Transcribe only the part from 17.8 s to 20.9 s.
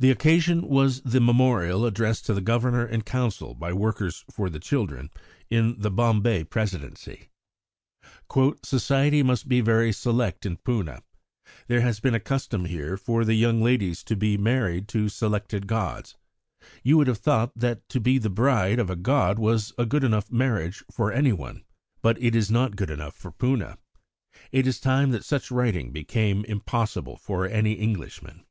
to be the bride of a god was a good enough marriage